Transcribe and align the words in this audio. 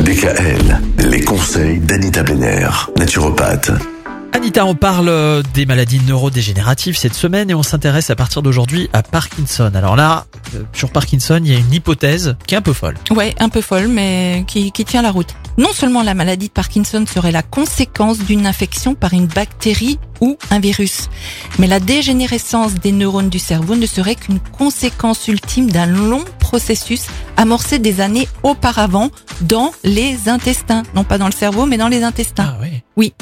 DKL, 0.00 0.80
les 0.98 1.20
conseils 1.20 1.78
d'Anita 1.78 2.22
Benner, 2.22 2.68
naturopathe. 2.98 3.70
Anita, 4.32 4.64
on 4.64 4.74
parle 4.74 5.08
euh, 5.08 5.42
des 5.54 5.66
maladies 5.66 6.00
neurodégénératives 6.06 6.96
cette 6.96 7.14
semaine 7.14 7.50
et 7.50 7.54
on 7.54 7.62
s'intéresse 7.62 8.10
à 8.10 8.16
partir 8.16 8.42
d'aujourd'hui 8.42 8.88
à 8.92 9.02
Parkinson. 9.02 9.70
Alors 9.74 9.94
là, 9.94 10.26
euh, 10.54 10.62
sur 10.72 10.90
Parkinson, 10.90 11.40
il 11.44 11.52
y 11.52 11.54
a 11.54 11.58
une 11.58 11.72
hypothèse 11.72 12.36
qui 12.46 12.54
est 12.54 12.58
un 12.58 12.62
peu 12.62 12.72
folle. 12.72 12.94
Ouais, 13.10 13.34
un 13.38 13.50
peu 13.50 13.60
folle, 13.60 13.88
mais 13.88 14.44
qui, 14.48 14.72
qui 14.72 14.84
tient 14.84 15.02
la 15.02 15.10
route. 15.10 15.34
Non 15.58 15.72
seulement 15.72 16.02
la 16.02 16.14
maladie 16.14 16.48
de 16.48 16.52
Parkinson 16.52 17.04
serait 17.06 17.30
la 17.30 17.42
conséquence 17.42 18.18
d'une 18.18 18.46
infection 18.46 18.94
par 18.94 19.12
une 19.12 19.26
bactérie 19.26 19.98
ou 20.20 20.38
un 20.50 20.58
virus, 20.58 21.10
mais 21.58 21.66
la 21.66 21.78
dégénérescence 21.78 22.74
des 22.74 22.92
neurones 22.92 23.28
du 23.28 23.38
cerveau 23.38 23.76
ne 23.76 23.86
serait 23.86 24.14
qu'une 24.14 24.40
conséquence 24.40 25.28
ultime 25.28 25.70
d'un 25.70 25.86
long 25.86 26.24
processus 26.52 27.06
amorcé 27.38 27.78
des 27.78 28.02
années 28.02 28.28
auparavant 28.42 29.08
dans 29.40 29.72
les 29.84 30.28
intestins. 30.28 30.82
Non 30.94 31.02
pas 31.02 31.16
dans 31.16 31.30
le 31.32 31.32
cerveau, 31.32 31.64
mais 31.64 31.78
dans 31.78 31.88
les 31.88 32.02
intestins. 32.02 32.54
Ah 32.54 32.58
oui. 32.60 32.82
Oui. 32.94 33.14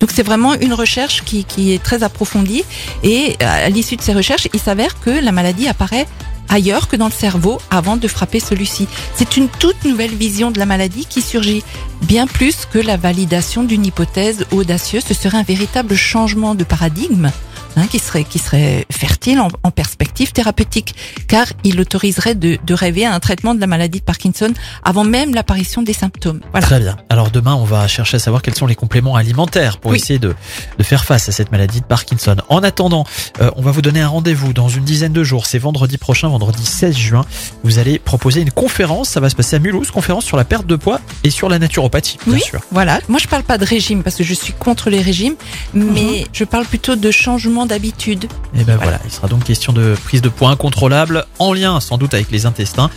Donc 0.00 0.10
c'est 0.10 0.22
vraiment 0.22 0.54
une 0.54 0.72
recherche 0.72 1.22
qui, 1.22 1.44
qui 1.44 1.74
est 1.74 1.82
très 1.82 2.02
approfondie 2.02 2.64
et 3.02 3.36
à 3.44 3.68
l'issue 3.68 3.96
de 3.96 4.00
ces 4.00 4.14
recherches, 4.14 4.48
il 4.54 4.60
s'avère 4.60 4.98
que 5.00 5.10
la 5.10 5.32
maladie 5.32 5.68
apparaît 5.68 6.06
ailleurs 6.48 6.88
que 6.88 6.96
dans 6.96 7.10
le 7.12 7.12
cerveau 7.12 7.58
avant 7.70 7.98
de 7.98 8.08
frapper 8.08 8.40
celui-ci. 8.40 8.88
C'est 9.14 9.36
une 9.36 9.48
toute 9.48 9.84
nouvelle 9.84 10.14
vision 10.14 10.50
de 10.50 10.58
la 10.58 10.64
maladie 10.64 11.04
qui 11.04 11.20
surgit. 11.20 11.62
Bien 12.02 12.26
plus 12.26 12.64
que 12.72 12.78
la 12.78 12.96
validation 12.96 13.64
d'une 13.64 13.84
hypothèse 13.84 14.46
audacieuse, 14.50 15.04
ce 15.06 15.12
serait 15.12 15.36
un 15.36 15.42
véritable 15.42 15.94
changement 15.94 16.54
de 16.54 16.64
paradigme 16.64 17.30
hein, 17.76 17.86
qui 17.86 17.98
serait 17.98 18.24
qui 18.24 18.38
serait 18.38 18.86
fertile 18.90 19.40
en, 19.40 19.48
en 19.62 19.70
perspective 19.70 20.32
thérapeutique, 20.32 20.94
car 21.26 21.46
il 21.64 21.80
autoriserait 21.80 22.34
de, 22.34 22.58
de 22.64 22.74
rêver 22.74 23.04
à 23.06 23.14
un 23.14 23.20
traitement 23.20 23.54
de 23.54 23.60
la 23.60 23.66
maladie 23.66 24.00
de 24.00 24.04
Parkinson 24.04 24.52
avant 24.84 25.04
même 25.04 25.34
l'apparition 25.34 25.82
des 25.82 25.92
symptômes. 25.92 26.40
Voilà. 26.52 26.66
Très 26.66 26.80
bien. 26.80 26.96
Alors 27.08 27.30
demain, 27.30 27.54
on 27.54 27.64
va 27.64 27.86
chercher 27.88 28.16
à 28.16 28.20
savoir 28.20 28.42
quels 28.42 28.54
sont 28.54 28.66
les 28.66 28.74
compléments 28.74 29.16
alimentaires 29.16 29.78
pour 29.78 29.92
Oui. 29.92 29.98
essayer 29.98 30.18
de, 30.18 30.34
de 30.78 30.82
faire 30.82 31.04
face 31.04 31.28
à 31.28 31.32
cette 31.32 31.52
maladie 31.52 31.80
de 31.80 31.86
Parkinson. 31.86 32.36
En 32.48 32.62
attendant, 32.62 33.04
euh, 33.40 33.50
on 33.56 33.62
va 33.62 33.70
vous 33.70 33.82
donner 33.82 34.00
un 34.00 34.08
rendez-vous 34.08 34.52
dans 34.52 34.68
une 34.68 34.84
dizaine 34.84 35.12
de 35.12 35.22
jours. 35.24 35.46
C'est 35.46 35.58
vendredi 35.58 35.98
prochain, 35.98 36.28
vendredi 36.28 36.64
16 36.64 36.96
juin. 36.96 37.24
Vous 37.64 37.78
allez 37.78 37.98
proposer 37.98 38.40
une 38.40 38.50
conférence. 38.50 39.08
Ça 39.10 39.20
va 39.20 39.30
se 39.30 39.36
passer 39.36 39.56
à 39.56 39.58
Mulhouse, 39.58 39.90
conférence 39.90 40.24
sur 40.24 40.36
la 40.36 40.44
perte 40.44 40.66
de 40.66 40.76
poids 40.76 41.00
et 41.24 41.30
sur 41.30 41.48
la 41.48 41.58
naturopathie, 41.58 42.18
bien 42.26 42.34
Oui. 42.34 42.40
sûr. 42.42 42.60
Voilà. 42.70 43.00
Moi, 43.08 43.18
je 43.22 43.28
parle 43.28 43.42
pas 43.42 43.58
de 43.58 43.64
régime 43.64 44.02
parce 44.02 44.16
que 44.16 44.24
je 44.24 44.34
suis 44.34 44.52
contre 44.52 44.90
les 44.90 45.00
régimes, 45.02 45.34
mais 45.74 46.26
je 46.32 46.44
parle 46.44 46.64
plutôt 46.66 46.96
de 46.96 47.10
changement 47.10 47.66
d'habitude. 47.68 48.26
Et 48.54 48.64
ben 48.64 48.76
voilà, 48.76 48.98
il 49.04 49.10
sera 49.10 49.28
donc 49.28 49.44
question 49.44 49.72
de 49.72 49.94
prise 50.04 50.22
de 50.22 50.28
poids 50.28 50.50
incontrôlable 50.50 51.24
en 51.38 51.52
lien 51.52 51.78
sans 51.80 51.98
doute 51.98 52.14
avec 52.14 52.30
les 52.30 52.46
intestins. 52.46 52.90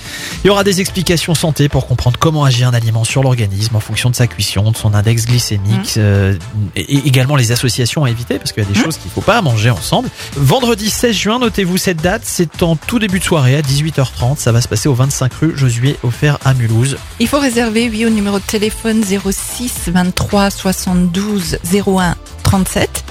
Il 0.43 0.47
y 0.47 0.49
aura 0.49 0.63
des 0.63 0.81
explications 0.81 1.35
santé 1.35 1.69
pour 1.69 1.87
comprendre 1.87 2.17
comment 2.17 2.43
agir 2.43 2.67
un 2.67 2.73
aliment 2.73 3.03
sur 3.03 3.21
l'organisme 3.23 3.75
en 3.75 3.79
fonction 3.79 4.09
de 4.09 4.15
sa 4.15 4.27
cuisson, 4.27 4.71
de 4.71 4.77
son 4.77 4.93
index 4.93 5.25
glycémique, 5.25 5.95
euh, 5.97 6.35
et, 6.75 6.97
également 7.07 7.35
les 7.35 7.51
associations 7.51 8.03
à 8.03 8.09
éviter 8.09 8.37
parce 8.37 8.51
qu'il 8.51 8.63
y 8.63 8.65
a 8.65 8.69
des 8.69 8.79
choses 8.79 8.97
qu'il 8.97 9.11
faut 9.11 9.21
pas 9.21 9.41
manger 9.41 9.69
ensemble. 9.69 10.09
Vendredi 10.35 10.89
16 10.89 11.15
juin, 11.15 11.39
notez-vous 11.39 11.77
cette 11.77 12.01
date, 12.01 12.21
c'est 12.25 12.63
en 12.63 12.75
tout 12.75 12.99
début 12.99 13.19
de 13.19 13.23
soirée 13.23 13.55
à 13.55 13.61
18h30, 13.61 14.37
ça 14.37 14.51
va 14.51 14.61
se 14.61 14.67
passer 14.67 14.89
au 14.89 14.93
25 14.93 15.33
rue 15.33 15.57
Josué 15.57 15.97
offert 16.03 16.37
à 16.45 16.53
Mulhouse. 16.53 16.97
Il 17.19 17.27
faut 17.27 17.39
réserver, 17.39 17.89
oui, 17.89 18.05
au 18.05 18.09
numéro 18.09 18.39
de 18.39 18.43
téléphone 18.43 19.03
06 19.03 19.89
23 19.93 20.49
72 20.49 21.57
01 21.87 22.15
37 22.51 23.05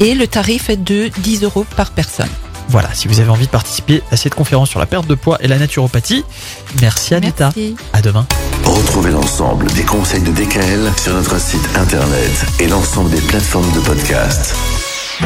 et 0.00 0.14
le 0.14 0.26
tarif 0.26 0.68
est 0.68 0.76
de 0.76 1.08
10 1.20 1.44
euros 1.44 1.64
par 1.76 1.92
personne. 1.92 2.28
Voilà, 2.68 2.92
si 2.92 3.08
vous 3.08 3.20
avez 3.20 3.30
envie 3.30 3.46
de 3.46 3.50
participer 3.50 4.02
à 4.10 4.18
cette 4.18 4.34
conférence 4.34 4.68
sur 4.68 4.80
la 4.80 4.84
perte 4.84 5.06
de 5.06 5.14
poids 5.14 5.38
et 5.40 5.48
la 5.48 5.58
naturopathie, 5.58 6.24
merci 6.82 7.14
Anita. 7.14 7.52
Merci. 7.56 7.74
À 7.94 8.02
demain. 8.02 8.26
Retrouvez 8.64 9.10
l'ensemble 9.10 9.64
des 9.72 9.84
conseils 9.84 10.20
de 10.20 10.30
DKL 10.30 10.92
sur 11.02 11.14
notre 11.14 11.40
site 11.40 11.66
internet 11.74 12.44
et 12.60 12.68
l'ensemble 12.68 13.08
des 13.08 13.22
plateformes 13.22 13.72
de 13.72 13.80
podcast. 13.80 14.54